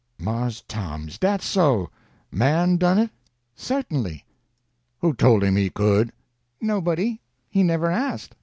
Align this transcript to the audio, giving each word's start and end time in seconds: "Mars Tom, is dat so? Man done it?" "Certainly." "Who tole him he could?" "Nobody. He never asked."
"Mars 0.17 0.63
Tom, 0.67 1.09
is 1.09 1.19
dat 1.19 1.43
so? 1.43 1.91
Man 2.31 2.77
done 2.77 2.97
it?" 2.97 3.11
"Certainly." 3.53 4.25
"Who 4.97 5.13
tole 5.13 5.43
him 5.43 5.55
he 5.57 5.69
could?" 5.69 6.11
"Nobody. 6.59 7.21
He 7.51 7.61
never 7.61 7.91
asked." 7.91 8.35